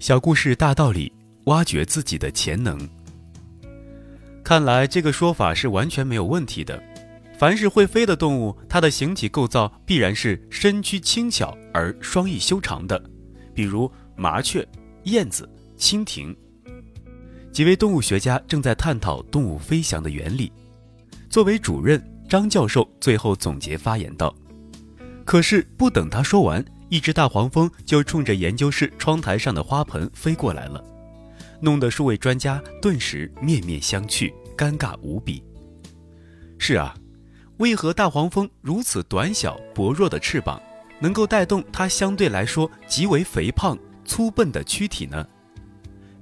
[0.00, 1.12] 小故事大道理，
[1.44, 2.88] 挖掘自己的潜能。
[4.42, 6.82] 看来这个说法是完全没有问题的。
[7.38, 12.98] 凡是会飞的动物，它的形体构造必然是身躯轻巧而双翼修长的，
[13.54, 14.66] 比如麻雀、
[15.04, 15.46] 燕子、
[15.76, 16.34] 蜻蜓。
[17.52, 20.50] 几位动物学家正在探讨动物飞翔的原理。
[21.28, 24.34] 作为主任，张教授最后总结发言道
[25.26, 30.84] ：“可是不等他说完。”一只大黄蜂就冲着研究室窗台上的花盆飞过来了，
[31.60, 35.40] 弄得数位专家顿时面面相觑，尴尬无比。
[36.58, 36.92] 是啊，
[37.58, 40.60] 为何大黄蜂如此短小薄弱的翅膀，
[40.98, 45.24] 能够带动它相对来说极为肥胖粗笨的躯体呢？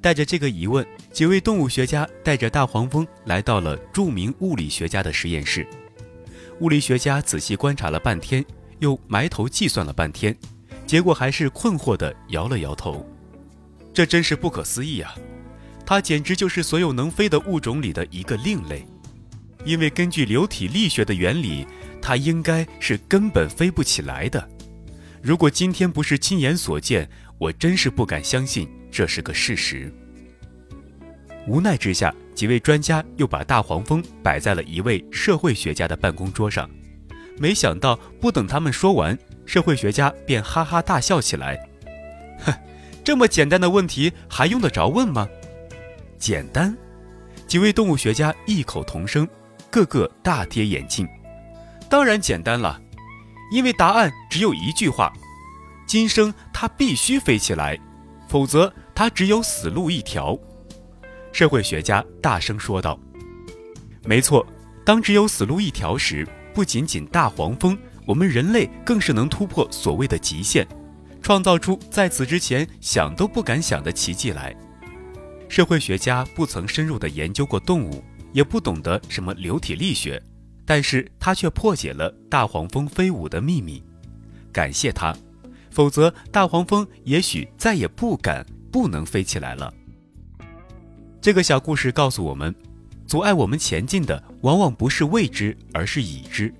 [0.00, 5.64] 带着这个疑问，几位动物学家带着大黄蜂来到了著名物理学家的实验室。
[6.58, 8.44] 物理学家仔细观察了半天，
[8.80, 10.36] 又埋头计算了半天。
[10.86, 13.04] 结果还是困惑地摇了摇头，
[13.92, 15.14] 这真是不可思议啊！
[15.84, 18.86] 它简直就是所有能飞的物种里的一个另类，
[19.64, 21.66] 因为根据流体力学的原理，
[22.00, 24.48] 它应该是根本飞不起来的。
[25.20, 27.08] 如果今天不是亲眼所见，
[27.38, 29.92] 我真是不敢相信这是个事实。
[31.48, 36.70] 无奈之下，几位专家又把大黄蜂摆在了一位社会学家的办公桌上，
[37.38, 39.18] 没想到不等他们说完。
[39.46, 41.56] 社会学家便哈哈大笑起来，
[42.44, 42.52] 哼，
[43.04, 45.26] 这么简单的问题还用得着问吗？
[46.18, 46.76] 简单？
[47.46, 49.26] 几位动物学家异口同声，
[49.70, 51.08] 个个大跌眼镜。
[51.88, 52.80] 当然简单了，
[53.52, 55.12] 因为答案只有一句话：
[55.86, 57.78] 今生它必须飞起来，
[58.28, 60.36] 否则它只有死路一条。
[61.32, 62.98] 社会学家大声说道
[64.04, 64.44] ：“没错，
[64.84, 70.64] 当只有死路一条时，不仅仅大黄蜂。”我们人类更是能突破所谓的极限，
[71.20, 74.54] 创造出在此之前想都不敢想的奇迹来。
[75.48, 78.02] 社会学家不曾深入的研究过动物，
[78.32, 80.22] 也不懂得什么流体力学，
[80.64, 83.82] 但是他却破解了大黄蜂飞舞的秘密。
[84.52, 85.12] 感谢他，
[85.72, 89.74] 否则大黄蜂也许再也不敢、不能飞起来了。
[91.20, 92.54] 这个小故事告诉我们，
[93.04, 96.54] 阻碍我们前进的往往不是未知，而是已知。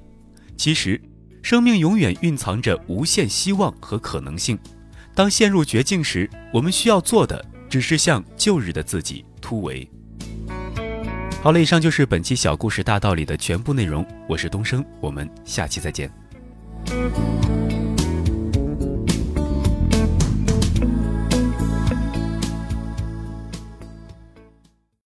[0.57, 1.01] 其实。
[1.47, 4.59] 生命永远蕴藏着无限希望和可能性。
[5.15, 7.41] 当陷入绝境时，我们需要做的
[7.71, 9.89] 只是向旧日的自己突围。
[11.45, 14.05] 好了，以上就是本期小故事大道理的全部内容。
[14.29, 16.11] 我是东升，我们下期再见。